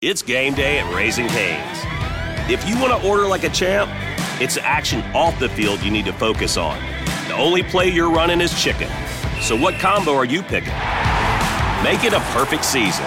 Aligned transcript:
It's 0.00 0.22
game 0.22 0.54
day 0.54 0.78
at 0.78 0.94
Raising 0.94 1.26
Cane's. 1.26 1.78
If 2.48 2.68
you 2.68 2.80
want 2.80 3.02
to 3.02 3.08
order 3.08 3.26
like 3.26 3.42
a 3.42 3.48
champ, 3.48 3.90
it's 4.40 4.56
action 4.56 5.02
off 5.12 5.36
the 5.40 5.48
field 5.48 5.82
you 5.82 5.90
need 5.90 6.04
to 6.04 6.12
focus 6.12 6.56
on. 6.56 6.80
The 7.26 7.34
only 7.34 7.64
play 7.64 7.88
you're 7.88 8.08
running 8.08 8.40
is 8.40 8.54
chicken. 8.62 8.88
So 9.40 9.56
what 9.56 9.74
combo 9.80 10.14
are 10.14 10.24
you 10.24 10.40
picking? 10.42 10.72
Make 11.82 12.04
it 12.04 12.12
a 12.12 12.20
perfect 12.30 12.64
season. 12.64 13.06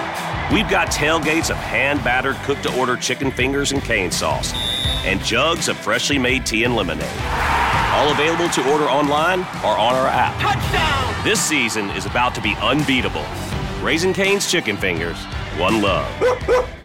We've 0.51 0.67
got 0.67 0.89
tailgates 0.89 1.49
of 1.49 1.55
hand 1.55 2.04
battered 2.04 2.35
cooked 2.43 2.63
to 2.63 2.77
order 2.77 2.97
chicken 2.97 3.31
fingers 3.31 3.71
and 3.71 3.81
cane 3.81 4.12
sauce, 4.12 4.51
and 5.05 5.23
jugs 5.23 5.69
of 5.69 5.78
freshly 5.78 6.19
made 6.19 6.46
tea 6.46 6.65
and 6.65 6.76
lemonade. 6.76 7.08
All 7.94 8.12
available 8.12 8.49
to 8.49 8.69
order 8.69 8.89
online 8.89 9.39
or 9.63 9.78
on 9.78 9.96
our 9.96 10.08
app. 10.08 10.37
Touchdown! 10.42 11.23
This 11.23 11.39
season 11.39 11.89
is 11.92 12.05
about 12.05 12.35
to 12.35 12.42
be 12.42 12.53
unbeatable. 12.62 13.26
Raising 13.81 14.12
Cane's 14.12 14.51
Chicken 14.51 14.76
Fingers, 14.76 15.23
one 15.55 15.81
love. 15.81 16.77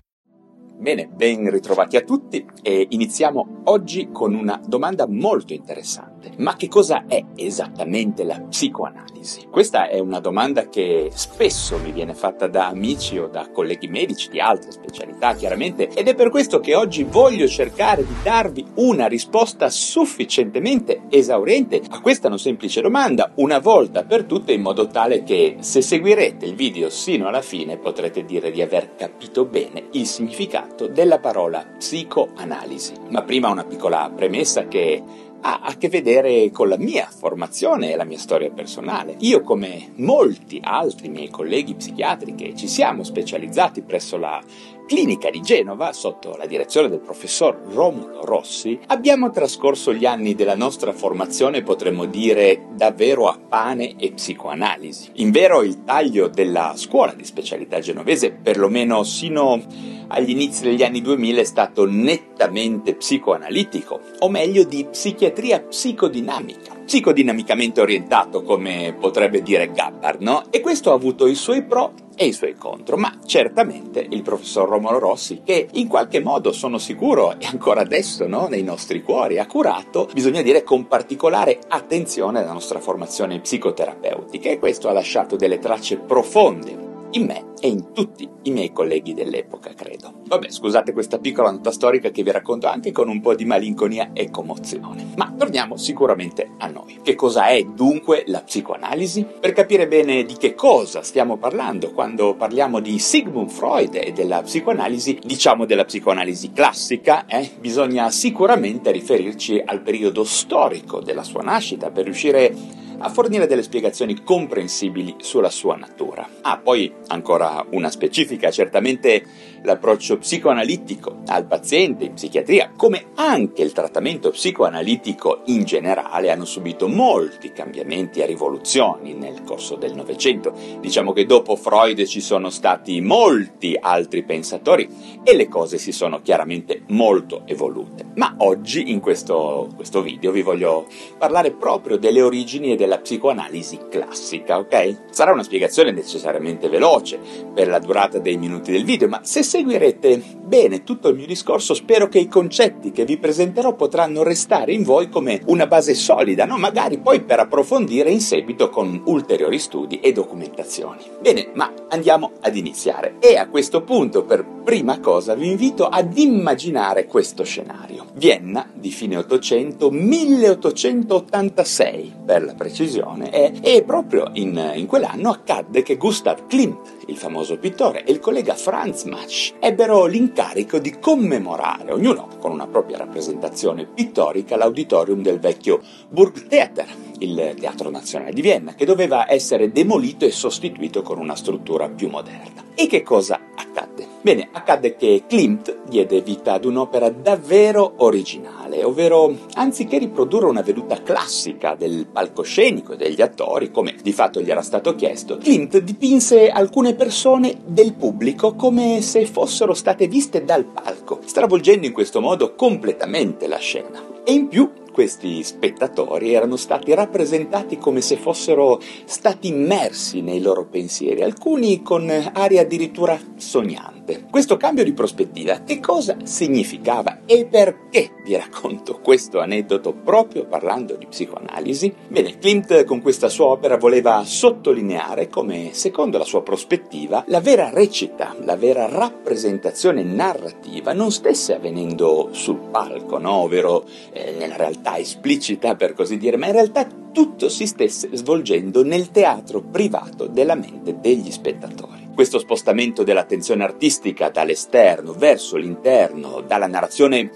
Bene, 0.86 1.08
ben 1.08 1.50
ritrovati 1.50 1.96
a 1.96 2.02
tutti 2.02 2.46
e 2.62 2.86
iniziamo 2.90 3.62
oggi 3.64 4.10
con 4.12 4.36
una 4.36 4.60
domanda 4.64 5.04
molto 5.08 5.52
interessante. 5.52 6.15
Ma 6.38 6.56
che 6.56 6.68
cosa 6.68 7.04
è 7.06 7.22
esattamente 7.36 8.24
la 8.24 8.40
psicoanalisi? 8.40 9.46
Questa 9.50 9.88
è 9.88 9.98
una 9.98 10.20
domanda 10.20 10.68
che 10.68 11.10
spesso 11.12 11.78
mi 11.78 11.92
viene 11.92 12.14
fatta 12.14 12.46
da 12.46 12.66
amici 12.68 13.18
o 13.18 13.28
da 13.28 13.48
colleghi 13.50 13.88
medici 13.88 14.28
di 14.28 14.40
altre 14.40 14.70
specialità, 14.70 15.34
chiaramente, 15.34 15.88
ed 15.88 16.08
è 16.08 16.14
per 16.14 16.30
questo 16.30 16.60
che 16.60 16.74
oggi 16.74 17.04
voglio 17.04 17.48
cercare 17.48 18.04
di 18.06 18.14
darvi 18.22 18.64
una 18.74 19.06
risposta 19.06 19.70
sufficientemente 19.70 21.02
esauriente 21.08 21.80
a 21.88 22.00
questa 22.00 22.28
non 22.28 22.38
semplice 22.38 22.80
domanda, 22.80 23.32
una 23.36 23.58
volta 23.58 24.04
per 24.04 24.24
tutte, 24.24 24.52
in 24.52 24.60
modo 24.60 24.86
tale 24.86 25.22
che 25.22 25.56
se 25.60 25.80
seguirete 25.80 26.44
il 26.44 26.54
video 26.54 26.90
sino 26.90 27.28
alla 27.28 27.42
fine 27.42 27.78
potrete 27.78 28.24
dire 28.24 28.50
di 28.50 28.62
aver 28.62 28.94
capito 28.94 29.44
bene 29.44 29.88
il 29.92 30.06
significato 30.06 30.86
della 30.86 31.18
parola 31.18 31.64
psicoanalisi. 31.78 32.92
Ma 33.08 33.22
prima 33.22 33.48
una 33.48 33.64
piccola 33.64 34.10
premessa 34.14 34.66
che 34.68 35.02
ha 35.40 35.60
a 35.62 35.76
che 35.76 35.88
vedere 35.88 36.50
con 36.50 36.68
la 36.68 36.78
mia 36.78 37.06
formazione 37.06 37.92
e 37.92 37.96
la 37.96 38.04
mia 38.04 38.18
storia 38.18 38.50
personale. 38.50 39.14
Io, 39.18 39.42
come 39.42 39.92
molti 39.96 40.60
altri 40.62 41.08
miei 41.08 41.28
colleghi 41.28 41.74
psichiatri 41.74 42.34
che 42.34 42.54
ci 42.54 42.68
siamo 42.68 43.04
specializzati 43.04 43.82
presso 43.82 44.16
la 44.16 44.42
clinica 44.86 45.30
di 45.30 45.40
Genova, 45.40 45.92
sotto 45.92 46.36
la 46.36 46.46
direzione 46.46 46.88
del 46.88 47.00
professor 47.00 47.60
Romulo 47.68 48.24
Rossi, 48.24 48.78
abbiamo 48.86 49.30
trascorso 49.30 49.92
gli 49.92 50.06
anni 50.06 50.34
della 50.34 50.54
nostra 50.54 50.92
formazione, 50.92 51.62
potremmo 51.62 52.06
dire, 52.06 52.68
davvero 52.74 53.26
a 53.28 53.36
pane 53.36 53.96
e 53.96 54.12
psicoanalisi. 54.12 55.10
In 55.14 55.32
vero, 55.32 55.62
il 55.62 55.82
taglio 55.84 56.28
della 56.28 56.74
scuola 56.76 57.12
di 57.12 57.24
specialità 57.24 57.80
genovese, 57.80 58.30
perlomeno 58.30 59.02
sino 59.02 59.60
agli 60.08 60.30
inizi 60.30 60.62
degli 60.62 60.84
anni 60.84 61.02
2000, 61.02 61.40
è 61.40 61.44
stato 61.44 61.84
nettamente 61.84 62.94
psicoanalitico, 62.94 64.00
o 64.20 64.28
meglio 64.28 64.64
di 64.64 64.86
psichiatria 64.88 65.60
psicodinamica 65.60 66.74
psicodinamicamente 66.86 67.80
orientato, 67.80 68.44
come 68.44 68.94
potrebbe 68.98 69.42
dire 69.42 69.72
Gabbard, 69.72 70.20
no? 70.22 70.44
E 70.50 70.60
questo 70.60 70.92
ha 70.92 70.94
avuto 70.94 71.26
i 71.26 71.34
suoi 71.34 71.64
pro 71.64 71.92
e 72.16 72.26
i 72.26 72.32
suoi 72.32 72.56
contro, 72.56 72.96
ma 72.96 73.18
certamente 73.24 74.04
il 74.08 74.22
professor 74.22 74.68
Romolo 74.68 74.98
Rossi, 74.98 75.42
che 75.44 75.68
in 75.72 75.86
qualche 75.86 76.20
modo 76.20 76.50
sono 76.50 76.78
sicuro 76.78 77.38
e 77.38 77.46
ancora 77.46 77.82
adesso 77.82 78.26
no, 78.26 78.48
nei 78.48 78.62
nostri 78.62 79.02
cuori 79.02 79.38
ha 79.38 79.46
curato, 79.46 80.08
bisogna 80.12 80.42
dire 80.42 80.64
con 80.64 80.88
particolare 80.88 81.58
attenzione 81.68 82.42
la 82.42 82.52
nostra 82.52 82.80
formazione 82.80 83.40
psicoterapeutica. 83.40 84.48
E 84.48 84.58
questo 84.58 84.88
ha 84.88 84.92
lasciato 84.92 85.36
delle 85.36 85.58
tracce 85.58 85.98
profonde 85.98 86.85
in 87.16 87.24
me 87.24 87.54
e 87.60 87.68
in 87.68 87.92
tutti 87.92 88.28
i 88.42 88.50
miei 88.50 88.72
colleghi 88.72 89.14
dell'epoca, 89.14 89.72
credo. 89.74 90.20
Vabbè, 90.26 90.50
scusate 90.50 90.92
questa 90.92 91.18
piccola 91.18 91.50
nota 91.50 91.70
storica 91.70 92.10
che 92.10 92.22
vi 92.22 92.30
racconto 92.30 92.66
anche 92.66 92.92
con 92.92 93.08
un 93.08 93.20
po' 93.20 93.34
di 93.34 93.46
malinconia 93.46 94.10
e 94.12 94.30
commozione. 94.30 95.12
Ma 95.16 95.32
torniamo 95.36 95.76
sicuramente 95.76 96.50
a 96.58 96.66
noi. 96.68 97.00
Che 97.02 97.14
cosa 97.14 97.46
è 97.48 97.62
dunque 97.62 98.24
la 98.26 98.42
psicoanalisi? 98.42 99.26
Per 99.40 99.52
capire 99.52 99.88
bene 99.88 100.24
di 100.24 100.34
che 100.34 100.54
cosa 100.54 101.02
stiamo 101.02 101.38
parlando 101.38 101.92
quando 101.92 102.34
parliamo 102.34 102.80
di 102.80 102.98
Sigmund 102.98 103.48
Freud 103.48 103.94
e 103.94 104.12
della 104.12 104.42
psicoanalisi, 104.42 105.18
diciamo 105.24 105.64
della 105.64 105.84
psicoanalisi 105.84 106.52
classica, 106.52 107.24
eh, 107.26 107.50
bisogna 107.58 108.10
sicuramente 108.10 108.90
riferirci 108.90 109.62
al 109.64 109.80
periodo 109.80 110.24
storico 110.24 111.00
della 111.00 111.22
sua 111.22 111.42
nascita 111.42 111.90
per 111.90 112.04
riuscire 112.04 112.54
a 112.84 112.85
fornire 113.10 113.46
delle 113.46 113.62
spiegazioni 113.62 114.22
comprensibili 114.22 115.16
sulla 115.18 115.50
sua 115.50 115.76
natura. 115.76 116.28
Ah, 116.42 116.58
poi 116.58 116.92
ancora 117.08 117.64
una 117.70 117.90
specifica, 117.90 118.50
certamente 118.50 119.24
l'approccio 119.66 120.16
psicoanalitico 120.18 121.22
al 121.26 121.44
paziente 121.44 122.04
in 122.04 122.14
psichiatria, 122.14 122.70
come 122.76 123.06
anche 123.16 123.62
il 123.62 123.72
trattamento 123.72 124.30
psicoanalitico 124.30 125.42
in 125.46 125.64
generale, 125.64 126.30
hanno 126.30 126.44
subito 126.44 126.86
molti 126.86 127.50
cambiamenti 127.50 128.20
e 128.20 128.26
rivoluzioni 128.26 129.12
nel 129.14 129.42
corso 129.42 129.74
del 129.74 129.94
Novecento. 129.94 130.54
Diciamo 130.80 131.12
che 131.12 131.26
dopo 131.26 131.56
Freud 131.56 132.04
ci 132.04 132.20
sono 132.20 132.48
stati 132.48 133.00
molti 133.00 133.76
altri 133.78 134.22
pensatori 134.22 134.88
e 135.24 135.34
le 135.34 135.48
cose 135.48 135.78
si 135.78 135.90
sono 135.90 136.22
chiaramente 136.22 136.82
molto 136.88 137.42
evolute. 137.44 138.04
Ma 138.14 138.36
oggi 138.38 138.92
in 138.92 139.00
questo, 139.00 139.68
questo 139.74 140.00
video 140.00 140.30
vi 140.30 140.42
voglio 140.42 140.86
parlare 141.18 141.50
proprio 141.50 141.96
delle 141.98 142.22
origini 142.22 142.72
e 142.72 142.76
della 142.76 142.98
psicoanalisi 142.98 143.80
classica, 143.90 144.58
ok? 144.58 145.06
Sarà 145.10 145.32
una 145.32 145.42
spiegazione 145.42 145.90
necessariamente 145.90 146.68
veloce 146.68 147.18
per 147.52 147.66
la 147.66 147.80
durata 147.80 148.18
dei 148.20 148.36
minuti 148.36 148.70
del 148.70 148.84
video, 148.84 149.08
ma 149.08 149.20
se 149.24 149.42
seguirete 149.56 150.22
bene 150.46 150.84
tutto 150.84 151.08
il 151.08 151.16
mio 151.16 151.26
discorso, 151.26 151.72
spero 151.72 152.08
che 152.08 152.18
i 152.18 152.28
concetti 152.28 152.92
che 152.92 153.06
vi 153.06 153.16
presenterò 153.16 153.74
potranno 153.74 154.22
restare 154.22 154.72
in 154.72 154.82
voi 154.82 155.08
come 155.08 155.40
una 155.46 155.66
base 155.66 155.94
solida, 155.94 156.44
no? 156.44 156.58
magari 156.58 156.98
poi 156.98 157.22
per 157.22 157.40
approfondire 157.40 158.10
in 158.10 158.20
seguito 158.20 158.68
con 158.68 159.02
ulteriori 159.06 159.58
studi 159.58 160.00
e 160.00 160.12
documentazioni. 160.12 161.02
Bene, 161.20 161.48
ma 161.54 161.72
andiamo 161.88 162.32
ad 162.40 162.54
iniziare. 162.54 163.14
E 163.18 163.36
a 163.36 163.48
questo 163.48 163.82
punto, 163.82 164.24
per 164.24 164.44
prima 164.66 165.00
cosa, 165.00 165.34
vi 165.34 165.48
invito 165.48 165.86
ad 165.86 166.18
immaginare 166.18 167.06
questo 167.06 167.44
scenario. 167.44 168.04
Vienna 168.14 168.68
di 168.72 168.90
fine 168.90 169.16
800, 169.16 169.90
1886 169.90 172.14
per 172.24 172.44
la 172.44 172.54
precisione, 172.54 173.32
e, 173.32 173.52
e 173.62 173.82
proprio 173.84 174.30
in, 174.34 174.72
in 174.74 174.86
quell'anno 174.86 175.30
accadde 175.30 175.82
che 175.82 175.96
Gustav 175.96 176.46
Klimt, 176.46 177.06
il 177.06 177.16
famoso 177.16 177.58
pittore, 177.58 178.04
e 178.04 178.12
il 178.12 178.20
collega 178.20 178.54
Franz 178.54 179.04
Mach 179.46 179.54
ebbero 179.60 180.06
l'incarico 180.06 180.78
di 180.78 180.98
commemorare, 180.98 181.92
ognuno 181.92 182.28
con 182.38 182.50
una 182.50 182.66
propria 182.66 182.98
rappresentazione 182.98 183.84
pittorica, 183.86 184.56
l'auditorium 184.56 185.22
del 185.22 185.38
vecchio 185.38 185.80
Burgtheater, 186.08 186.86
il 187.18 187.54
Teatro 187.58 187.90
Nazionale 187.90 188.32
di 188.32 188.40
Vienna, 188.40 188.74
che 188.74 188.84
doveva 188.84 189.30
essere 189.30 189.70
demolito 189.70 190.24
e 190.24 190.30
sostituito 190.30 191.02
con 191.02 191.18
una 191.18 191.36
struttura 191.36 191.88
più 191.88 192.08
moderna. 192.08 192.64
E 192.74 192.86
che 192.86 193.02
cosa 193.02 193.40
accadde? 193.54 194.06
Bene, 194.20 194.48
accadde 194.50 194.96
che 194.96 195.24
Klimt 195.28 195.84
diede 195.88 196.20
vita 196.20 196.54
ad 196.54 196.64
un'opera 196.64 197.08
davvero 197.10 197.94
originale, 197.98 198.55
ovvero 198.82 199.36
anziché 199.54 199.98
riprodurre 199.98 200.46
una 200.46 200.62
veduta 200.62 201.02
classica 201.02 201.74
del 201.74 202.06
palcoscenico 202.06 202.92
e 202.92 202.96
degli 202.96 203.22
attori, 203.22 203.70
come 203.70 203.94
di 204.02 204.12
fatto 204.12 204.40
gli 204.40 204.50
era 204.50 204.62
stato 204.62 204.94
chiesto, 204.94 205.38
Klimt 205.38 205.78
dipinse 205.78 206.48
alcune 206.48 206.94
persone 206.94 207.58
del 207.64 207.94
pubblico 207.94 208.54
come 208.54 209.00
se 209.02 209.26
fossero 209.26 209.74
state 209.74 210.08
viste 210.08 210.44
dal 210.44 210.64
palco, 210.64 211.20
stravolgendo 211.24 211.86
in 211.86 211.92
questo 211.92 212.20
modo 212.20 212.54
completamente 212.54 213.46
la 213.46 213.58
scena. 213.58 214.14
E 214.24 214.32
in 214.32 214.48
più 214.48 214.70
questi 214.96 215.42
spettatori 215.44 216.32
erano 216.32 216.56
stati 216.56 216.94
rappresentati 216.94 217.76
come 217.76 218.00
se 218.00 218.16
fossero 218.16 218.80
stati 219.04 219.48
immersi 219.48 220.22
nei 220.22 220.40
loro 220.40 220.64
pensieri, 220.64 221.22
alcuni 221.22 221.82
con 221.82 222.10
aria 222.32 222.62
addirittura 222.62 223.20
sognante. 223.36 224.24
Questo 224.30 224.56
cambio 224.56 224.84
di 224.84 224.94
prospettiva 224.94 225.60
che 225.60 225.80
cosa 225.80 226.16
significava 226.24 227.15
e 227.26 227.46
perché 227.46 228.12
vi 228.24 228.36
racconto 228.36 229.00
questo 229.00 229.40
aneddoto 229.40 229.92
proprio 229.92 230.46
parlando 230.46 230.94
di 230.94 231.06
psicoanalisi? 231.06 231.92
Bene, 232.08 232.38
Klimt 232.38 232.84
con 232.84 233.02
questa 233.02 233.28
sua 233.28 233.46
opera 233.46 233.76
voleva 233.76 234.22
sottolineare 234.24 235.28
come, 235.28 235.70
secondo 235.72 236.18
la 236.18 236.24
sua 236.24 236.42
prospettiva, 236.42 237.24
la 237.26 237.40
vera 237.40 237.70
recita, 237.70 238.34
la 238.44 238.56
vera 238.56 238.88
rappresentazione 238.88 240.04
narrativa 240.04 240.92
non 240.92 241.10
stesse 241.10 241.54
avvenendo 241.54 242.28
sul 242.30 242.60
palco, 242.70 243.18
no? 243.18 243.32
ovvero 243.42 243.84
eh, 244.12 244.34
nella 244.38 244.56
realtà 244.56 244.96
esplicita 244.96 245.74
per 245.74 245.94
così 245.94 246.16
dire, 246.18 246.36
ma 246.36 246.46
in 246.46 246.52
realtà 246.52 246.86
tutto 247.12 247.48
si 247.48 247.66
stesse 247.66 248.08
svolgendo 248.12 248.84
nel 248.84 249.10
teatro 249.10 249.62
privato 249.62 250.26
della 250.26 250.54
mente 250.54 251.00
degli 251.00 251.30
spettatori. 251.30 251.95
Questo 252.16 252.38
spostamento 252.38 253.02
dell'attenzione 253.02 253.62
artistica 253.62 254.30
dall'esterno 254.30 255.12
verso 255.12 255.58
l'interno, 255.58 256.40
dalla 256.40 256.66
narrazione 256.66 257.30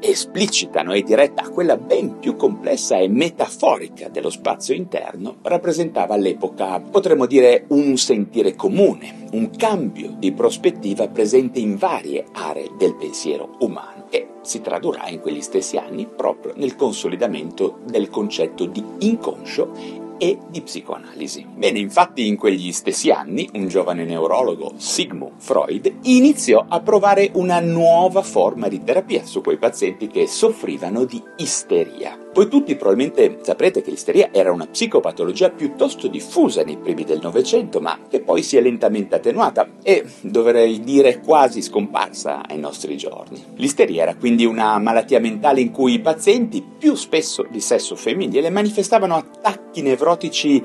esplicitano 0.00 0.94
e 0.94 1.02
diretta 1.02 1.42
a 1.42 1.50
quella 1.50 1.76
ben 1.76 2.18
più 2.18 2.34
complessa 2.34 2.96
e 2.96 3.08
metaforica 3.08 4.08
dello 4.08 4.30
spazio 4.30 4.74
interno, 4.74 5.36
rappresentava 5.42 6.14
all'epoca, 6.14 6.80
potremmo 6.80 7.26
dire, 7.26 7.66
un 7.68 7.98
sentire 7.98 8.54
comune, 8.54 9.26
un 9.32 9.50
cambio 9.50 10.14
di 10.16 10.32
prospettiva 10.32 11.08
presente 11.08 11.58
in 11.58 11.76
varie 11.76 12.24
aree 12.32 12.70
del 12.78 12.94
pensiero 12.94 13.56
umano 13.58 14.06
che 14.08 14.28
si 14.40 14.62
tradurrà 14.62 15.08
in 15.10 15.20
quegli 15.20 15.42
stessi 15.42 15.76
anni 15.76 16.06
proprio 16.06 16.54
nel 16.56 16.74
consolidamento 16.74 17.80
del 17.84 18.08
concetto 18.08 18.64
di 18.64 18.82
inconscio 19.00 20.05
e 20.18 20.38
di 20.48 20.60
psicoanalisi. 20.60 21.46
Bene, 21.54 21.78
infatti 21.78 22.26
in 22.26 22.36
quegli 22.36 22.72
stessi 22.72 23.10
anni 23.10 23.48
un 23.54 23.68
giovane 23.68 24.04
neurologo, 24.04 24.72
Sigmund 24.76 25.34
Freud, 25.38 25.92
iniziò 26.02 26.64
a 26.68 26.80
provare 26.80 27.30
una 27.34 27.60
nuova 27.60 28.22
forma 28.22 28.68
di 28.68 28.82
terapia 28.82 29.24
su 29.24 29.40
quei 29.42 29.58
pazienti 29.58 30.06
che 30.06 30.26
soffrivano 30.26 31.04
di 31.04 31.22
isteria. 31.36 32.18
Voi 32.32 32.48
tutti 32.48 32.76
probabilmente 32.76 33.38
saprete 33.40 33.80
che 33.80 33.90
l'isteria 33.90 34.28
era 34.30 34.52
una 34.52 34.66
psicopatologia 34.66 35.50
piuttosto 35.50 36.06
diffusa 36.06 36.62
nei 36.62 36.76
primi 36.76 37.04
del 37.04 37.20
Novecento, 37.22 37.80
ma 37.80 37.98
che 38.08 38.20
poi 38.20 38.42
si 38.42 38.58
è 38.58 38.60
lentamente 38.60 39.14
attenuata 39.14 39.66
e, 39.82 40.04
dovrei 40.20 40.80
dire, 40.80 41.20
quasi 41.20 41.62
scomparsa 41.62 42.46
ai 42.46 42.58
nostri 42.58 42.98
giorni. 42.98 43.42
L'isteria 43.54 44.02
era 44.02 44.16
quindi 44.16 44.44
una 44.44 44.78
malattia 44.78 45.18
mentale 45.18 45.62
in 45.62 45.70
cui 45.70 45.94
i 45.94 46.00
pazienti, 46.00 46.62
più 46.62 46.94
spesso 46.94 47.46
di 47.48 47.60
sesso 47.60 47.96
femminile, 47.96 48.50
manifestavano 48.50 49.14
attacchi 49.14 49.80
nevrotici 49.80 50.05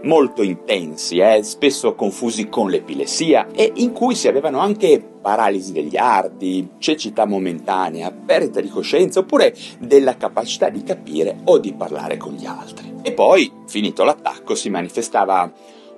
molto 0.03 0.43
intensi, 0.43 1.17
eh, 1.17 1.41
spesso 1.43 1.95
confusi 1.95 2.49
con 2.49 2.69
l'epilessia, 2.69 3.47
e 3.51 3.71
in 3.75 3.91
cui 3.91 4.15
si 4.15 4.27
avevano 4.27 4.59
anche 4.59 5.03
paralisi 5.21 5.71
degli 5.71 5.97
arti, 5.97 6.71
cecità 6.77 7.25
momentanea, 7.25 8.11
perdita 8.11 8.61
di 8.61 8.69
coscienza 8.69 9.19
oppure 9.19 9.55
della 9.79 10.17
capacità 10.17 10.69
di 10.69 10.83
capire 10.83 11.37
o 11.45 11.57
di 11.57 11.73
parlare 11.73 12.17
con 12.17 12.33
gli 12.33 12.45
altri. 12.45 12.99
E 13.01 13.13
poi, 13.13 13.51
finito 13.65 14.03
l'attacco, 14.03 14.53
si 14.53 14.69
manifestava 14.69 15.51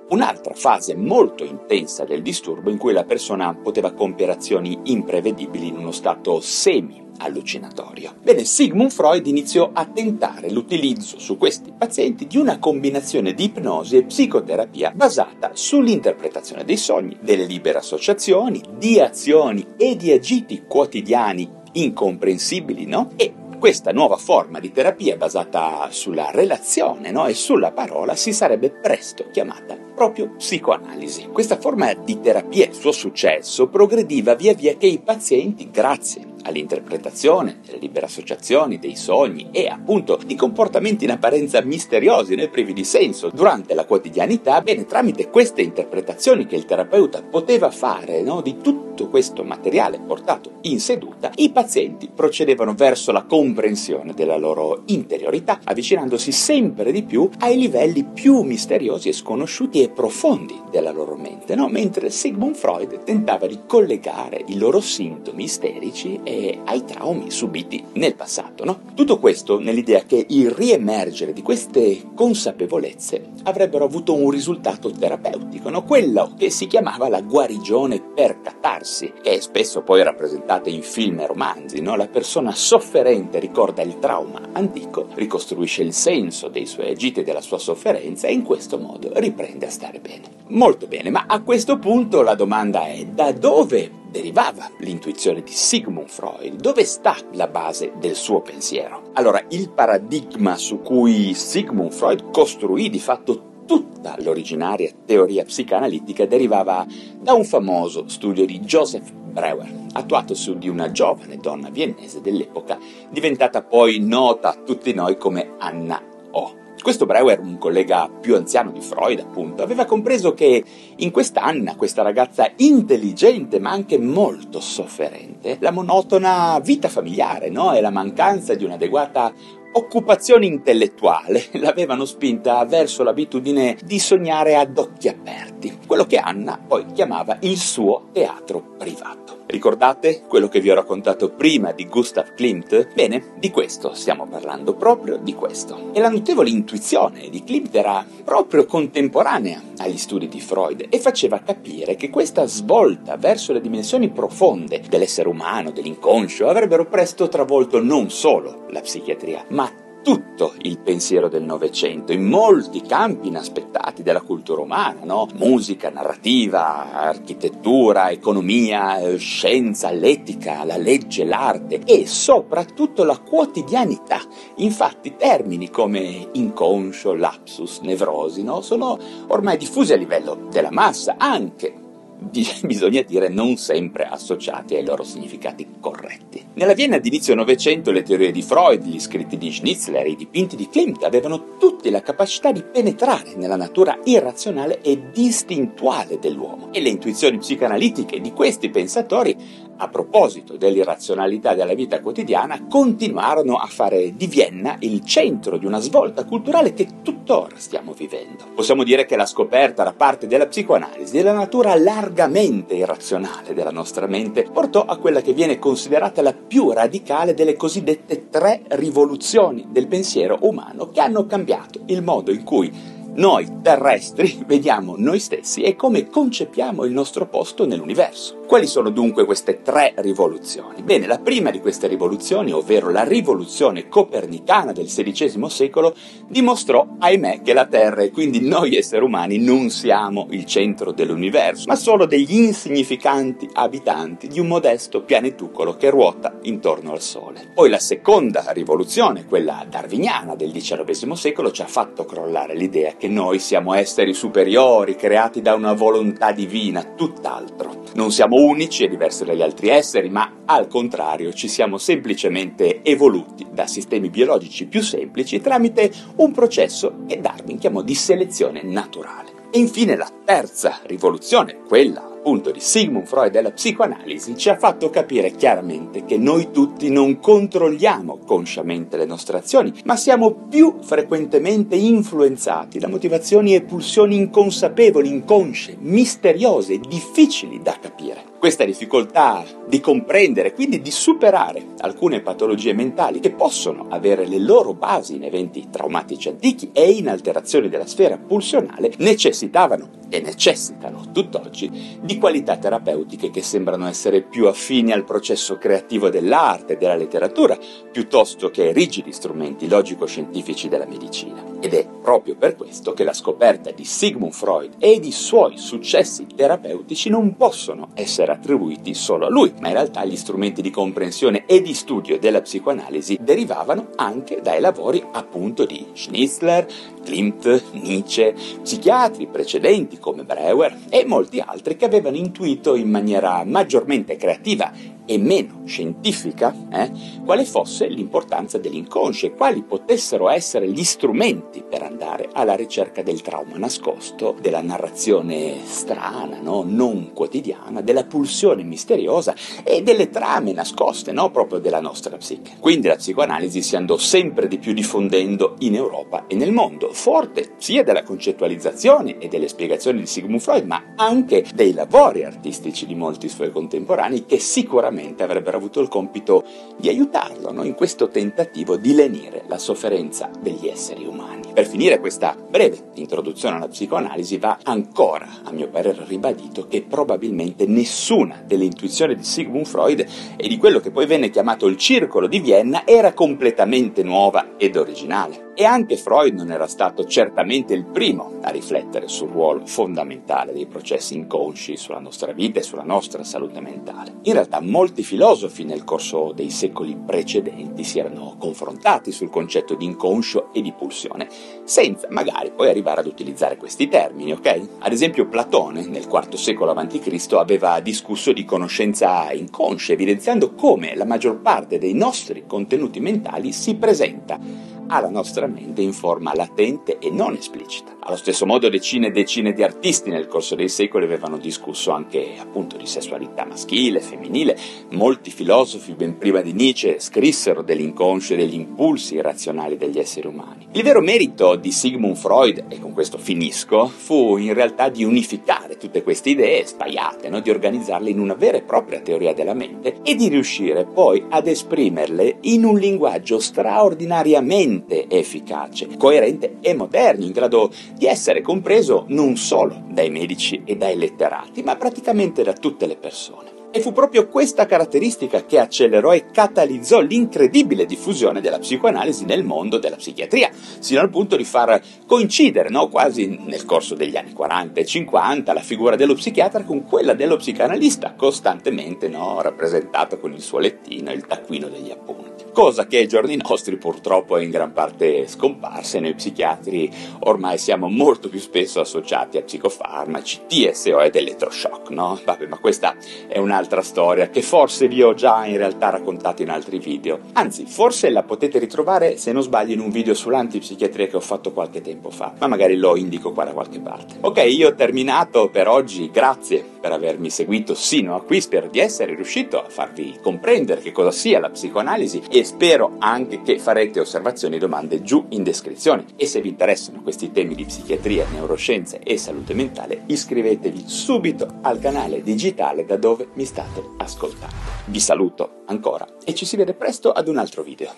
un'altra 0.08 0.54
fase 0.54 0.94
molto 0.94 1.44
intensa 1.44 2.04
del 2.04 2.22
disturbo 2.22 2.70
in 2.70 2.78
cui 2.78 2.92
la 2.92 3.04
persona 3.04 3.54
poteva 3.54 3.92
compiere 3.92 4.32
azioni 4.32 4.78
imprevedibili 4.84 5.68
in 5.68 5.76
uno 5.76 5.92
stato 5.92 6.40
semi 6.40 7.03
allucinatorio. 7.18 8.14
Bene, 8.22 8.44
Sigmund 8.44 8.90
Freud 8.90 9.26
iniziò 9.26 9.70
a 9.72 9.84
tentare 9.84 10.50
l'utilizzo 10.50 11.18
su 11.18 11.36
questi 11.36 11.72
pazienti 11.76 12.26
di 12.26 12.36
una 12.36 12.58
combinazione 12.58 13.34
di 13.34 13.44
ipnosi 13.44 13.96
e 13.96 14.04
psicoterapia 14.04 14.92
basata 14.94 15.50
sull'interpretazione 15.52 16.64
dei 16.64 16.76
sogni, 16.76 17.16
delle 17.20 17.44
libere 17.44 17.78
associazioni, 17.78 18.62
di 18.76 19.00
azioni 19.00 19.66
e 19.76 19.96
di 19.96 20.12
agiti 20.12 20.64
quotidiani 20.66 21.48
incomprensibili, 21.72 22.86
no? 22.86 23.10
E 23.16 23.32
questa 23.58 23.92
nuova 23.92 24.16
forma 24.16 24.60
di 24.60 24.70
terapia 24.70 25.16
basata 25.16 25.88
sulla 25.90 26.30
relazione 26.30 27.10
no? 27.10 27.26
e 27.26 27.34
sulla 27.34 27.72
parola 27.72 28.14
si 28.14 28.32
sarebbe 28.34 28.70
presto 28.70 29.28
chiamata 29.30 29.83
proprio 29.94 30.30
psicoanalisi. 30.36 31.28
Questa 31.32 31.58
forma 31.58 31.92
di 31.94 32.20
terapia 32.20 32.64
e 32.64 32.68
il 32.68 32.74
suo 32.74 32.92
successo 32.92 33.68
progrediva 33.68 34.34
via 34.34 34.54
via 34.54 34.74
che 34.74 34.86
i 34.86 34.98
pazienti, 34.98 35.70
grazie 35.70 36.32
all'interpretazione 36.44 37.60
delle 37.64 37.78
libere 37.78 38.06
associazioni, 38.06 38.78
dei 38.78 38.96
sogni 38.96 39.48
e 39.50 39.66
appunto 39.66 40.18
di 40.24 40.34
comportamenti 40.34 41.04
in 41.04 41.10
apparenza 41.10 41.62
misteriosi 41.62 42.34
né 42.34 42.48
privi 42.48 42.72
di 42.72 42.84
senso 42.84 43.30
durante 43.32 43.74
la 43.74 43.84
quotidianità, 43.84 44.60
bene, 44.60 44.84
tramite 44.84 45.30
queste 45.30 45.62
interpretazioni 45.62 46.46
che 46.46 46.56
il 46.56 46.64
terapeuta 46.64 47.22
poteva 47.22 47.70
fare 47.70 48.22
no, 48.22 48.40
di 48.40 48.58
tutto 48.58 49.08
questo 49.08 49.42
materiale 49.42 49.98
portato 49.98 50.58
in 50.62 50.80
seduta, 50.80 51.30
i 51.36 51.50
pazienti 51.50 52.10
procedevano 52.14 52.74
verso 52.74 53.10
la 53.10 53.24
comprensione 53.24 54.12
della 54.14 54.36
loro 54.36 54.82
interiorità, 54.86 55.60
avvicinandosi 55.64 56.30
sempre 56.30 56.92
di 56.92 57.02
più 57.02 57.28
ai 57.40 57.58
livelli 57.58 58.04
più 58.04 58.42
misteriosi 58.42 59.08
e 59.08 59.12
sconosciuti 59.12 59.82
e 59.84 59.90
profondi 59.90 60.60
della 60.70 60.90
loro 60.90 61.14
mente, 61.16 61.54
no? 61.54 61.68
mentre 61.68 62.10
Sigmund 62.10 62.54
Freud 62.54 63.04
tentava 63.04 63.46
di 63.46 63.60
collegare 63.66 64.42
i 64.46 64.56
loro 64.56 64.80
sintomi 64.80 65.44
isterici 65.44 66.20
e 66.24 66.60
ai 66.64 66.84
traumi 66.84 67.30
subiti 67.30 67.84
nel 67.92 68.14
passato. 68.14 68.64
No? 68.64 68.80
Tutto 68.94 69.18
questo 69.18 69.60
nell'idea 69.60 70.02
che 70.02 70.24
il 70.28 70.50
riemergere 70.50 71.32
di 71.32 71.42
queste 71.42 72.02
consapevolezze 72.14 73.32
avrebbero 73.44 73.84
avuto 73.84 74.14
un 74.14 74.30
risultato 74.30 74.90
terapeutico, 74.90 75.70
no? 75.70 75.84
quello 75.84 76.32
che 76.36 76.50
si 76.50 76.66
chiamava 76.66 77.08
la 77.08 77.20
guarigione 77.20 78.00
per 78.00 78.40
catarsi, 78.40 79.12
che 79.22 79.32
è 79.32 79.40
spesso 79.40 79.82
poi 79.82 80.02
rappresentata 80.02 80.68
in 80.68 80.82
film 80.82 81.20
e 81.20 81.26
romanzi. 81.26 81.82
La 81.82 82.08
persona 82.08 82.52
sofferente 82.52 83.38
ricorda 83.38 83.82
il 83.82 83.98
trauma 84.00 84.40
antico, 84.52 85.06
ricostruisce 85.14 85.82
il 85.82 85.92
senso 85.92 86.48
dei 86.48 86.66
suoi 86.66 86.90
agiti 86.90 87.20
e 87.20 87.22
della 87.22 87.40
sua 87.40 87.58
sofferenza 87.58 88.26
e 88.26 88.32
in 88.32 88.42
questo 88.42 88.78
modo 88.78 89.10
riprende 89.14 89.66
a 89.66 89.70
stare 89.74 89.98
bene. 89.98 90.22
Molto 90.48 90.86
bene, 90.86 91.10
ma 91.10 91.24
a 91.26 91.42
questo 91.42 91.78
punto 91.78 92.22
la 92.22 92.34
domanda 92.34 92.86
è 92.86 93.04
da 93.04 93.32
dove 93.32 93.90
derivava 94.10 94.70
l'intuizione 94.78 95.42
di 95.42 95.50
Sigmund 95.50 96.08
Freud? 96.08 96.54
Dove 96.60 96.84
sta 96.84 97.16
la 97.32 97.48
base 97.48 97.92
del 97.98 98.14
suo 98.14 98.40
pensiero? 98.40 99.10
Allora, 99.14 99.44
il 99.48 99.70
paradigma 99.70 100.56
su 100.56 100.80
cui 100.80 101.34
Sigmund 101.34 101.90
Freud 101.90 102.30
costruì 102.30 102.88
di 102.88 103.00
fatto 103.00 103.52
tutta 103.66 104.16
l'originaria 104.20 104.90
teoria 105.04 105.44
psicanalitica 105.44 106.26
derivava 106.26 106.86
da 107.18 107.32
un 107.32 107.44
famoso 107.44 108.04
studio 108.06 108.46
di 108.46 108.60
Joseph 108.60 109.10
Breuer, 109.10 109.68
attuato 109.94 110.34
su 110.34 110.56
di 110.56 110.68
una 110.68 110.92
giovane 110.92 111.38
donna 111.38 111.70
viennese 111.70 112.20
dell'epoca, 112.20 112.78
diventata 113.10 113.62
poi 113.62 113.98
nota 113.98 114.50
a 114.50 114.58
tutti 114.64 114.94
noi 114.94 115.16
come 115.16 115.54
Anna 115.58 116.00
O. 116.30 116.63
Questo 116.84 117.06
Breuer, 117.06 117.40
un 117.40 117.56
collega 117.56 118.10
più 118.10 118.36
anziano 118.36 118.70
di 118.70 118.82
Freud, 118.82 119.18
appunto, 119.18 119.62
aveva 119.62 119.86
compreso 119.86 120.34
che 120.34 120.62
in 120.96 121.10
quest'Anna, 121.10 121.76
questa 121.76 122.02
ragazza 122.02 122.52
intelligente 122.56 123.58
ma 123.58 123.70
anche 123.70 123.98
molto 123.98 124.60
sofferente, 124.60 125.56
la 125.60 125.70
monotona 125.70 126.60
vita 126.62 126.90
familiare 126.90 127.48
no? 127.48 127.72
e 127.72 127.80
la 127.80 127.88
mancanza 127.88 128.54
di 128.54 128.64
un'adeguata 128.64 129.32
occupazione 129.72 130.44
intellettuale 130.44 131.46
l'avevano 131.56 132.04
spinta 132.04 132.62
verso 132.66 133.02
l'abitudine 133.02 133.78
di 133.82 133.98
sognare 133.98 134.54
ad 134.54 134.76
occhi 134.76 135.08
aperti, 135.08 135.53
quello 135.86 136.06
che 136.06 136.18
Anna 136.18 136.58
poi 136.66 136.86
chiamava 136.92 137.36
il 137.40 137.56
suo 137.56 138.08
teatro 138.12 138.74
privato. 138.78 139.42
Ricordate 139.46 140.22
quello 140.26 140.48
che 140.48 140.60
vi 140.60 140.70
ho 140.70 140.74
raccontato 140.74 141.30
prima 141.30 141.72
di 141.72 141.86
Gustav 141.86 142.34
Klimt? 142.34 142.92
Bene, 142.94 143.34
di 143.38 143.50
questo 143.50 143.94
stiamo 143.94 144.26
parlando, 144.26 144.74
proprio 144.74 145.16
di 145.18 145.34
questo. 145.34 145.90
E 145.92 146.00
la 146.00 146.08
notevole 146.08 146.48
intuizione 146.48 147.28
di 147.28 147.44
Klimt 147.44 147.74
era 147.74 148.04
proprio 148.24 148.64
contemporanea 148.64 149.60
agli 149.76 149.98
studi 149.98 150.28
di 150.28 150.40
Freud 150.40 150.86
e 150.88 150.98
faceva 150.98 151.40
capire 151.40 151.94
che 151.94 152.08
questa 152.10 152.46
svolta 152.46 153.16
verso 153.16 153.52
le 153.52 153.60
dimensioni 153.60 154.08
profonde 154.08 154.82
dell'essere 154.88 155.28
umano, 155.28 155.70
dell'inconscio, 155.70 156.48
avrebbero 156.48 156.86
presto 156.86 157.28
travolto 157.28 157.82
non 157.82 158.10
solo 158.10 158.64
la 158.70 158.80
psichiatria, 158.80 159.44
ma 159.50 159.70
tutto 160.04 160.52
il 160.58 160.78
pensiero 160.80 161.28
del 161.28 161.42
Novecento, 161.44 162.12
in 162.12 162.26
molti 162.26 162.82
campi 162.82 163.28
inaspettati 163.28 164.02
della 164.02 164.20
cultura 164.20 164.60
umana, 164.60 165.00
no? 165.04 165.26
musica, 165.36 165.88
narrativa, 165.88 166.92
architettura, 166.92 168.10
economia, 168.10 168.98
eh, 168.98 169.16
scienza, 169.16 169.90
l'etica, 169.90 170.62
la 170.64 170.76
legge, 170.76 171.24
l'arte 171.24 171.80
e 171.86 172.06
soprattutto 172.06 173.02
la 173.02 173.18
quotidianità. 173.18 174.20
Infatti 174.56 175.16
termini 175.16 175.70
come 175.70 176.28
inconscio, 176.32 177.14
lapsus, 177.14 177.80
nevrosi 177.80 178.42
no? 178.42 178.60
sono 178.60 178.98
ormai 179.28 179.56
diffusi 179.56 179.94
a 179.94 179.96
livello 179.96 180.48
della 180.50 180.70
massa, 180.70 181.14
anche 181.16 181.83
bisogna 182.62 183.02
dire 183.02 183.28
non 183.28 183.56
sempre 183.56 184.04
associati 184.04 184.74
ai 184.74 184.84
loro 184.84 185.02
significati 185.02 185.66
corretti. 185.80 186.42
Nella 186.54 186.74
Vienna 186.74 186.98
d'inizio 186.98 187.34
Novecento 187.34 187.90
le 187.90 188.02
teorie 188.02 188.30
di 188.30 188.42
Freud, 188.42 188.84
gli 188.84 189.00
scritti 189.00 189.36
di 189.36 189.52
Schnitzler 189.52 190.06
e 190.06 190.10
i 190.10 190.16
dipinti 190.16 190.56
di 190.56 190.68
Klimt 190.68 191.02
avevano 191.02 191.56
tutti 191.58 191.90
la 191.90 192.00
capacità 192.00 192.52
di 192.52 192.62
penetrare 192.62 193.34
nella 193.36 193.56
natura 193.56 193.98
irrazionale 194.04 194.80
e 194.80 195.10
distintuale 195.12 196.18
dell'uomo 196.18 196.72
e 196.72 196.80
le 196.80 196.88
intuizioni 196.88 197.38
psicanalitiche 197.38 198.20
di 198.20 198.32
questi 198.32 198.70
pensatori 198.70 199.36
a 199.76 199.88
proposito 199.88 200.56
dell'irrazionalità 200.56 201.54
della 201.54 201.74
vita 201.74 202.00
quotidiana, 202.00 202.66
continuarono 202.68 203.56
a 203.56 203.66
fare 203.66 204.14
di 204.16 204.26
Vienna 204.26 204.76
il 204.80 205.04
centro 205.04 205.56
di 205.56 205.66
una 205.66 205.80
svolta 205.80 206.24
culturale 206.24 206.72
che 206.72 207.02
tuttora 207.02 207.56
stiamo 207.56 207.92
vivendo. 207.92 208.44
Possiamo 208.54 208.84
dire 208.84 209.04
che 209.06 209.16
la 209.16 209.26
scoperta 209.26 209.82
da 209.84 209.92
parte 209.92 210.26
della 210.26 210.46
psicoanalisi 210.46 211.16
della 211.16 211.32
natura 211.32 211.74
largamente 211.76 212.74
irrazionale 212.74 213.54
della 213.54 213.70
nostra 213.70 214.06
mente 214.06 214.44
portò 214.44 214.84
a 214.84 214.96
quella 214.96 215.20
che 215.20 215.32
viene 215.32 215.58
considerata 215.58 216.22
la 216.22 216.34
più 216.34 216.70
radicale 216.70 217.34
delle 217.34 217.56
cosiddette 217.56 218.28
tre 218.28 218.62
rivoluzioni 218.68 219.66
del 219.68 219.86
pensiero 219.86 220.38
umano 220.42 220.90
che 220.90 221.00
hanno 221.00 221.26
cambiato 221.26 221.80
il 221.86 222.02
modo 222.02 222.30
in 222.30 222.42
cui 222.44 222.94
noi 223.14 223.60
terrestri 223.62 224.42
vediamo 224.46 224.94
noi 224.96 225.20
stessi 225.20 225.62
e 225.62 225.76
come 225.76 226.08
concepiamo 226.08 226.84
il 226.84 226.92
nostro 226.92 227.26
posto 227.26 227.64
nell'universo. 227.64 228.43
Quali 228.46 228.66
sono 228.66 228.90
dunque 228.90 229.24
queste 229.24 229.62
tre 229.62 229.94
rivoluzioni? 229.96 230.82
Bene, 230.82 231.06
la 231.06 231.18
prima 231.18 231.50
di 231.50 231.60
queste 231.60 231.86
rivoluzioni, 231.86 232.52
ovvero 232.52 232.90
la 232.90 233.02
rivoluzione 233.02 233.88
copernicana 233.88 234.72
del 234.72 234.84
XVI 234.84 235.48
secolo, 235.48 235.94
dimostrò, 236.28 236.86
ahimè, 236.98 237.40
che 237.42 237.54
la 237.54 237.64
Terra 237.66 238.02
e 238.02 238.10
quindi 238.10 238.46
noi 238.46 238.76
esseri 238.76 239.02
umani 239.02 239.38
non 239.38 239.70
siamo 239.70 240.26
il 240.30 240.44
centro 240.44 240.92
dell'universo, 240.92 241.64
ma 241.66 241.74
solo 241.74 242.04
degli 242.04 242.34
insignificanti 242.34 243.48
abitanti 243.50 244.28
di 244.28 244.38
un 244.38 244.46
modesto 244.46 245.02
pianetucolo 245.02 245.76
che 245.76 245.88
ruota 245.88 246.38
intorno 246.42 246.92
al 246.92 247.00
Sole. 247.00 247.50
Poi 247.54 247.70
la 247.70 247.78
seconda 247.78 248.44
rivoluzione, 248.48 249.24
quella 249.24 249.64
darwiniana 249.68 250.36
del 250.36 250.52
XIX 250.52 251.12
secolo, 251.12 251.50
ci 251.50 251.62
ha 251.62 251.66
fatto 251.66 252.04
crollare 252.04 252.54
l'idea 252.54 252.92
che 252.98 253.08
noi 253.08 253.38
siamo 253.38 253.72
esseri 253.74 254.12
superiori, 254.12 254.96
creati 254.96 255.40
da 255.40 255.54
una 255.54 255.72
volontà 255.72 256.30
divina, 256.30 256.82
tutt'altro. 256.94 257.83
Non 257.94 258.10
siamo 258.10 258.36
unici 258.36 258.84
e 258.84 258.88
diversi 258.88 259.24
dagli 259.24 259.42
altri 259.42 259.68
esseri, 259.68 260.08
ma 260.10 260.42
al 260.46 260.66
contrario 260.66 261.32
ci 261.32 261.46
siamo 261.46 261.78
semplicemente 261.78 262.82
evoluti 262.82 263.46
da 263.52 263.66
sistemi 263.66 264.10
biologici 264.10 264.66
più 264.66 264.82
semplici 264.82 265.40
tramite 265.40 265.92
un 266.16 266.32
processo 266.32 267.04
che 267.06 267.20
Darwin 267.20 267.58
chiamò 267.58 267.82
di 267.82 267.94
selezione 267.94 268.62
naturale. 268.62 269.32
E 269.50 269.58
infine 269.58 269.96
la 269.96 270.10
terza 270.24 270.80
rivoluzione, 270.86 271.60
quella 271.68 272.13
appunto 272.24 272.50
di 272.50 272.60
Sigmund 272.60 273.04
Freud 273.04 273.32
della 273.32 273.52
psicoanalisi, 273.52 274.34
ci 274.38 274.48
ha 274.48 274.56
fatto 274.56 274.88
capire 274.88 275.32
chiaramente 275.32 276.06
che 276.06 276.16
noi 276.16 276.50
tutti 276.50 276.88
non 276.88 277.20
controlliamo 277.20 278.20
consciamente 278.26 278.96
le 278.96 279.04
nostre 279.04 279.36
azioni, 279.36 279.70
ma 279.84 279.94
siamo 279.94 280.32
più 280.48 280.78
frequentemente 280.80 281.76
influenzati 281.76 282.78
da 282.78 282.88
motivazioni 282.88 283.54
e 283.54 283.60
pulsioni 283.60 284.16
inconsapevoli, 284.16 285.10
inconsce, 285.10 285.76
misteriose, 285.78 286.78
difficili 286.78 287.60
da 287.60 287.76
capire. 287.78 288.33
Questa 288.44 288.66
difficoltà 288.66 289.42
di 289.66 289.80
comprendere, 289.80 290.52
quindi 290.52 290.82
di 290.82 290.90
superare 290.90 291.68
alcune 291.78 292.20
patologie 292.20 292.74
mentali 292.74 293.18
che 293.18 293.30
possono 293.30 293.86
avere 293.88 294.26
le 294.26 294.38
loro 294.38 294.74
basi 294.74 295.14
in 295.14 295.24
eventi 295.24 295.68
traumatici 295.70 296.28
antichi 296.28 296.68
e 296.74 296.90
in 296.90 297.08
alterazioni 297.08 297.70
della 297.70 297.86
sfera 297.86 298.18
pulsionale, 298.18 298.92
necessitavano 298.98 299.88
e 300.10 300.20
necessitano 300.20 301.10
tutt'oggi 301.10 301.98
di 302.02 302.18
qualità 302.18 302.58
terapeutiche 302.58 303.30
che 303.30 303.40
sembrano 303.40 303.88
essere 303.88 304.20
più 304.20 304.46
affini 304.46 304.92
al 304.92 305.04
processo 305.04 305.56
creativo 305.56 306.10
dell'arte 306.10 306.74
e 306.74 306.76
della 306.76 306.96
letteratura, 306.96 307.58
piuttosto 307.90 308.50
che 308.50 308.64
ai 308.64 308.72
rigidi 308.74 309.10
strumenti 309.10 309.66
logico-scientifici 309.66 310.68
della 310.68 310.86
medicina. 310.86 311.53
Ed 311.64 311.72
è 311.72 311.86
proprio 311.86 312.36
per 312.36 312.56
questo 312.56 312.92
che 312.92 313.04
la 313.04 313.14
scoperta 313.14 313.70
di 313.70 313.86
Sigmund 313.86 314.34
Freud 314.34 314.74
e 314.78 315.00
di 315.00 315.10
suoi 315.10 315.56
successi 315.56 316.26
terapeutici 316.26 317.08
non 317.08 317.36
possono 317.38 317.88
essere 317.94 318.32
attribuiti 318.32 318.92
solo 318.92 319.24
a 319.24 319.30
lui, 319.30 319.50
ma 319.62 319.68
in 319.68 319.72
realtà 319.72 320.04
gli 320.04 320.14
strumenti 320.14 320.60
di 320.60 320.68
comprensione 320.68 321.46
e 321.46 321.62
di 321.62 321.72
studio 321.72 322.18
della 322.18 322.42
psicoanalisi 322.42 323.16
derivavano 323.18 323.92
anche 323.96 324.42
dai 324.42 324.60
lavori 324.60 325.02
appunto 325.12 325.64
di 325.64 325.86
Schnitzler, 325.94 326.66
Klimt, 327.02 327.62
Nietzsche, 327.72 328.34
psichiatri 328.60 329.26
precedenti 329.26 329.98
come 329.98 330.24
Breuer 330.24 330.76
e 330.90 331.06
molti 331.06 331.40
altri 331.40 331.76
che 331.76 331.86
avevano 331.86 332.16
intuito 332.16 332.74
in 332.74 332.90
maniera 332.90 333.42
maggiormente 333.42 334.16
creativa 334.16 334.70
e 335.06 335.18
meno 335.18 335.62
scientifica 335.64 336.54
eh, 336.72 336.90
quale 337.24 337.44
fosse 337.44 337.86
l'importanza 337.88 338.58
dell'inconscio 338.58 339.26
e 339.26 339.34
quali 339.34 339.62
potessero 339.62 340.28
essere 340.28 340.68
gli 340.70 340.84
strumenti 340.84 341.62
per 341.62 341.82
andare 341.82 342.28
alla 342.32 342.54
ricerca 342.54 343.02
del 343.02 343.20
trauma 343.20 343.56
nascosto, 343.56 344.36
della 344.40 344.62
narrazione 344.62 345.56
strana, 345.64 346.40
no? 346.40 346.64
non 346.66 347.12
quotidiana, 347.12 347.80
della 347.80 348.04
pulsione 348.04 348.62
misteriosa 348.62 349.34
e 349.62 349.82
delle 349.82 350.10
trame 350.10 350.52
nascoste 350.52 351.12
no? 351.12 351.30
proprio 351.30 351.58
della 351.58 351.80
nostra 351.80 352.16
psiche. 352.16 352.52
Quindi 352.58 352.88
la 352.88 352.96
psicoanalisi 352.96 353.62
si 353.62 353.76
andò 353.76 353.96
sempre 353.96 354.48
di 354.48 354.58
più 354.58 354.72
diffondendo 354.72 355.56
in 355.60 355.74
Europa 355.74 356.26
e 356.26 356.34
nel 356.34 356.52
mondo, 356.52 356.92
forte 356.92 357.52
sia 357.56 357.82
della 357.82 358.02
concettualizzazione 358.02 359.18
e 359.18 359.28
delle 359.28 359.48
spiegazioni 359.48 360.00
di 360.00 360.06
Sigmund 360.06 360.40
Freud, 360.40 360.66
ma 360.66 360.94
anche 360.96 361.44
dei 361.54 361.72
lavori 361.72 362.24
artistici 362.24 362.86
di 362.86 362.94
molti 362.94 363.28
suoi 363.28 363.50
contemporanei 363.50 364.24
che 364.26 364.38
sicuramente 364.38 364.93
sicuramente 364.94 365.22
avrebbero 365.22 365.56
avuto 365.56 365.80
il 365.80 365.88
compito 365.88 366.44
di 366.76 366.88
aiutarlo 366.88 367.52
no? 367.52 367.64
in 367.64 367.74
questo 367.74 368.08
tentativo 368.08 368.76
di 368.76 368.94
lenire 368.94 369.44
la 369.48 369.58
sofferenza 369.58 370.30
degli 370.40 370.68
esseri 370.68 371.04
umani. 371.04 371.43
Per 371.54 371.68
finire 371.68 372.00
questa 372.00 372.36
breve 372.36 372.90
introduzione 372.94 373.54
alla 373.54 373.68
psicoanalisi 373.68 374.38
va 374.38 374.58
ancora, 374.64 375.28
a 375.44 375.52
mio 375.52 375.68
parere, 375.68 376.04
ribadito 376.04 376.66
che 376.66 376.82
probabilmente 376.82 377.64
nessuna 377.64 378.42
delle 378.44 378.64
intuizioni 378.64 379.14
di 379.14 379.22
Sigmund 379.22 379.64
Freud 379.64 380.04
e 380.36 380.48
di 380.48 380.58
quello 380.58 380.80
che 380.80 380.90
poi 380.90 381.06
venne 381.06 381.30
chiamato 381.30 381.68
il 381.68 381.76
circolo 381.76 382.26
di 382.26 382.40
Vienna 382.40 382.84
era 382.84 383.12
completamente 383.12 384.02
nuova 384.02 384.56
ed 384.56 384.74
originale. 384.74 385.52
E 385.56 385.64
anche 385.64 385.96
Freud 385.96 386.34
non 386.34 386.50
era 386.50 386.66
stato 386.66 387.04
certamente 387.04 387.74
il 387.74 387.84
primo 387.84 388.40
a 388.42 388.50
riflettere 388.50 389.06
sul 389.06 389.28
ruolo 389.28 389.64
fondamentale 389.66 390.52
dei 390.52 390.66
processi 390.66 391.14
inconsci 391.14 391.76
sulla 391.76 392.00
nostra 392.00 392.32
vita 392.32 392.58
e 392.58 392.64
sulla 392.64 392.82
nostra 392.82 393.22
salute 393.22 393.60
mentale. 393.60 394.14
In 394.22 394.32
realtà 394.32 394.60
molti 394.60 395.04
filosofi 395.04 395.62
nel 395.62 395.84
corso 395.84 396.32
dei 396.34 396.50
secoli 396.50 396.96
precedenti 396.96 397.84
si 397.84 398.00
erano 398.00 398.34
confrontati 398.36 399.12
sul 399.12 399.30
concetto 399.30 399.76
di 399.76 399.84
inconscio 399.84 400.52
e 400.52 400.60
di 400.60 400.72
pulsione, 400.72 401.28
senza 401.64 402.08
magari 402.10 402.52
poi 402.54 402.68
arrivare 402.68 403.00
ad 403.00 403.06
utilizzare 403.06 403.56
questi 403.56 403.88
termini, 403.88 404.32
ok? 404.32 404.60
Ad 404.80 404.92
esempio 404.92 405.26
Platone 405.26 405.86
nel 405.86 406.06
IV 406.10 406.34
secolo 406.34 406.72
a.C. 406.72 407.32
aveva 407.32 407.80
discusso 407.80 408.32
di 408.32 408.44
conoscenza 408.44 409.32
inconscia, 409.32 409.92
evidenziando 409.92 410.54
come 410.54 410.94
la 410.94 411.04
maggior 411.04 411.40
parte 411.40 411.78
dei 411.78 411.94
nostri 411.94 412.44
contenuti 412.46 413.00
mentali 413.00 413.52
si 413.52 413.76
presenta 413.76 414.38
alla 414.88 415.08
nostra 415.08 415.46
mente 415.46 415.82
in 415.82 415.92
forma 415.92 416.34
latente 416.34 416.98
e 416.98 417.10
non 417.10 417.34
esplicita. 417.34 417.96
Allo 418.00 418.16
stesso 418.16 418.44
modo 418.44 418.68
decine 418.68 419.06
e 419.06 419.10
decine 419.10 419.52
di 419.52 419.62
artisti 419.62 420.10
nel 420.10 420.26
corso 420.26 420.54
dei 420.54 420.68
secoli 420.68 421.04
avevano 421.04 421.38
discusso 421.38 421.90
anche 421.90 422.34
appunto 422.38 422.76
di 422.76 422.86
sessualità 422.86 423.46
maschile, 423.46 424.00
femminile, 424.00 424.58
molti 424.90 425.30
filosofi 425.30 425.92
ben 425.94 426.18
prima 426.18 426.42
di 426.42 426.52
Nietzsche 426.52 427.00
scrissero 427.00 427.62
dell'inconscio 427.62 428.34
e 428.34 428.36
degli 428.36 428.54
impulsi 428.54 429.14
irrazionali 429.14 429.78
degli 429.78 429.98
esseri 429.98 430.26
umani. 430.26 430.68
Il 430.72 430.82
vero 430.82 431.00
merito 431.00 431.56
di 431.56 431.72
Sigmund 431.72 432.16
Freud, 432.16 432.64
e 432.68 432.78
con 432.78 432.92
questo 432.92 433.16
finisco, 433.16 433.86
fu 433.86 434.36
in 434.36 434.52
realtà 434.52 434.88
di 434.90 435.04
unificare 435.04 435.76
tutte 435.76 436.02
queste 436.02 436.30
idee 436.30 436.66
spaiate, 436.66 437.28
no? 437.28 437.40
di 437.40 437.50
organizzarle 437.50 438.10
in 438.10 438.20
una 438.20 438.34
vera 438.34 438.58
e 438.58 438.62
propria 438.62 439.00
teoria 439.00 439.32
della 439.32 439.54
mente 439.54 440.00
e 440.02 440.14
di 440.14 440.28
riuscire 440.28 440.84
poi 440.84 441.24
ad 441.30 441.46
esprimerle 441.46 442.36
in 442.42 442.64
un 442.64 442.76
linguaggio 442.76 443.38
straordinariamente 443.38 444.72
efficace, 444.86 445.88
coerente 445.96 446.56
e 446.60 446.74
moderno, 446.74 447.24
in 447.24 447.32
grado 447.32 447.70
di 447.94 448.06
essere 448.06 448.42
compreso 448.42 449.04
non 449.08 449.36
solo 449.36 449.82
dai 449.88 450.10
medici 450.10 450.62
e 450.64 450.76
dai 450.76 450.96
letterati, 450.96 451.62
ma 451.62 451.76
praticamente 451.76 452.42
da 452.42 452.52
tutte 452.52 452.86
le 452.86 452.96
persone. 452.96 453.54
E 453.76 453.80
fu 453.80 453.90
proprio 453.90 454.28
questa 454.28 454.66
caratteristica 454.66 455.44
che 455.44 455.58
accelerò 455.58 456.14
e 456.14 456.26
catalizzò 456.30 457.00
l'incredibile 457.00 457.86
diffusione 457.86 458.40
della 458.40 458.60
psicoanalisi 458.60 459.24
nel 459.24 459.42
mondo 459.42 459.78
della 459.78 459.96
psichiatria, 459.96 460.48
sino 460.78 461.00
al 461.00 461.10
punto 461.10 461.34
di 461.34 461.42
far 461.42 461.82
coincidere, 462.06 462.68
no, 462.68 462.86
quasi 462.86 463.36
nel 463.44 463.64
corso 463.64 463.96
degli 463.96 464.16
anni 464.16 464.32
40 464.32 464.78
e 464.78 464.84
50, 464.84 465.52
la 465.52 465.60
figura 465.60 465.96
dello 465.96 466.14
psichiatra 466.14 466.62
con 466.62 466.84
quella 466.84 467.14
dello 467.14 467.34
psicanalista, 467.34 468.14
costantemente 468.16 469.08
no, 469.08 469.40
rappresentata 469.42 470.18
con 470.18 470.32
il 470.32 470.40
suo 470.40 470.60
lettino 470.60 471.10
e 471.10 471.14
il 471.14 471.26
taccuino 471.26 471.66
degli 471.68 471.90
appunti 471.90 472.33
cosa 472.54 472.86
che 472.86 472.98
ai 472.98 473.08
giorni 473.08 473.36
nostri 473.36 473.76
purtroppo 473.76 474.36
è 474.36 474.42
in 474.42 474.50
gran 474.50 474.72
parte 474.72 475.26
scomparsa 475.26 475.98
e 475.98 476.00
noi 476.00 476.14
psichiatri 476.14 476.88
ormai 477.20 477.58
siamo 477.58 477.88
molto 477.88 478.28
più 478.28 478.38
spesso 478.38 478.78
associati 478.78 479.36
a 479.36 479.42
psicofarmaci, 479.42 480.42
TSO 480.46 481.00
ed 481.00 481.16
elettroshock, 481.16 481.90
no? 481.90 482.18
Vabbè, 482.24 482.46
ma 482.46 482.58
questa 482.58 482.94
è 483.26 483.38
un'altra 483.38 483.82
storia 483.82 484.30
che 484.30 484.40
forse 484.40 484.86
vi 484.86 485.02
ho 485.02 485.14
già 485.14 485.44
in 485.46 485.56
realtà 485.56 485.90
raccontato 485.90 486.42
in 486.42 486.50
altri 486.50 486.78
video. 486.78 487.18
Anzi, 487.32 487.66
forse 487.66 488.08
la 488.10 488.22
potete 488.22 488.60
ritrovare, 488.60 489.16
se 489.16 489.32
non 489.32 489.42
sbaglio, 489.42 489.72
in 489.72 489.80
un 489.80 489.90
video 489.90 490.14
sull'antipsichiatria 490.14 491.08
che 491.08 491.16
ho 491.16 491.20
fatto 491.20 491.52
qualche 491.52 491.80
tempo 491.80 492.10
fa, 492.10 492.34
ma 492.38 492.46
magari 492.46 492.76
lo 492.76 492.94
indico 492.94 493.32
qua 493.32 493.44
da 493.44 493.52
qualche 493.52 493.80
parte. 493.80 494.14
Ok, 494.20 494.44
io 494.46 494.68
ho 494.68 494.74
terminato 494.74 495.48
per 495.50 495.66
oggi, 495.66 496.08
grazie 496.08 496.64
per 496.84 496.92
avermi 496.92 497.30
seguito 497.30 497.74
sino 497.74 498.14
a 498.14 498.22
qui, 498.22 498.42
spero 498.42 498.68
di 498.68 498.78
essere 498.78 499.14
riuscito 499.14 499.58
a 499.58 499.68
farvi 499.68 500.18
comprendere 500.22 500.82
che 500.82 500.92
cosa 500.92 501.10
sia 501.10 501.40
la 501.40 501.48
psicoanalisi 501.48 502.22
e 502.30 502.43
spero 502.44 502.96
anche 502.98 503.42
che 503.42 503.58
farete 503.58 504.00
osservazioni 504.00 504.56
e 504.56 504.58
domande 504.58 505.02
giù 505.02 505.26
in 505.30 505.42
descrizione. 505.42 506.04
E 506.16 506.26
se 506.26 506.40
vi 506.40 506.50
interessano 506.50 507.02
questi 507.02 507.32
temi 507.32 507.54
di 507.54 507.64
psichiatria, 507.64 508.26
neuroscienze 508.30 509.00
e 509.00 509.18
salute 509.18 509.54
mentale, 509.54 510.02
iscrivetevi 510.06 510.84
subito 510.86 511.58
al 511.62 511.78
canale 511.78 512.22
digitale 512.22 512.84
da 512.84 512.96
dove 512.96 513.28
mi 513.34 513.44
state 513.44 513.82
ascoltando. 513.98 514.54
Vi 514.86 515.00
saluto 515.00 515.62
ancora 515.66 516.06
e 516.24 516.34
ci 516.34 516.44
si 516.44 516.56
vede 516.56 516.74
presto 516.74 517.10
ad 517.10 517.28
un 517.28 517.38
altro 517.38 517.62
video. 517.62 517.92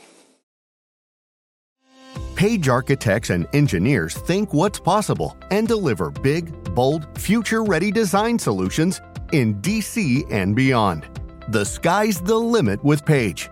Page 2.35 2.69
architects 2.69 3.31
and 3.31 3.49
engineers 3.53 4.21
think 4.27 4.53
what's 4.53 4.79
possible 4.79 5.35
and 5.51 5.67
deliver 5.67 6.11
big, 6.11 6.53
bold, 6.75 7.07
future 7.19 7.65
ready 7.65 7.91
design 7.91 8.39
solutions 8.39 9.01
in 9.33 9.55
DC 9.63 10.31
and 10.31 10.55
beyond. 10.55 11.09
The 11.49 11.65
sky's 11.65 12.21
the 12.21 12.39
limit 12.39 12.85
with 12.85 13.07
Page. 13.07 13.49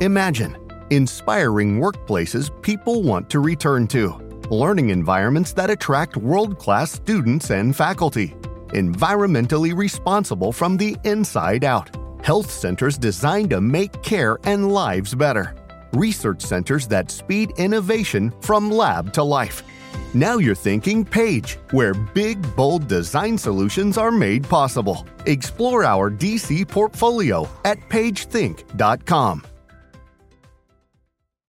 Imagine 0.00 0.56
inspiring 0.90 1.78
workplaces 1.78 2.50
people 2.62 3.04
want 3.04 3.30
to 3.30 3.38
return 3.38 3.86
to, 3.86 4.08
learning 4.50 4.90
environments 4.90 5.52
that 5.52 5.70
attract 5.70 6.16
world 6.16 6.58
class 6.58 6.90
students 6.90 7.50
and 7.50 7.76
faculty, 7.76 8.34
environmentally 8.70 9.74
responsible 9.74 10.52
from 10.52 10.76
the 10.76 10.96
inside 11.04 11.62
out, 11.62 11.94
health 12.24 12.50
centers 12.50 12.98
designed 12.98 13.50
to 13.50 13.60
make 13.60 14.02
care 14.02 14.36
and 14.42 14.72
lives 14.72 15.14
better, 15.14 15.54
research 15.92 16.42
centers 16.42 16.88
that 16.88 17.08
speed 17.08 17.52
innovation 17.56 18.32
from 18.40 18.72
lab 18.72 19.12
to 19.12 19.22
life. 19.22 19.62
Now 20.12 20.38
you're 20.38 20.56
thinking 20.56 21.04
Page, 21.04 21.56
where 21.70 21.94
big, 21.94 22.56
bold 22.56 22.88
design 22.88 23.38
solutions 23.38 23.96
are 23.96 24.10
made 24.10 24.42
possible. 24.48 25.06
Explore 25.26 25.84
our 25.84 26.10
DC 26.10 26.66
portfolio 26.66 27.48
at 27.64 27.78
pagethink.com. 27.88 29.44